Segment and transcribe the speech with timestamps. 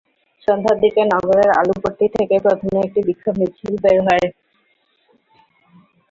[0.47, 4.27] সন্ধ্যার দিকে নগরের আলুপট্টি থেকে প্রথমে একটি বিক্ষোভ মিছিল বের করা হয়।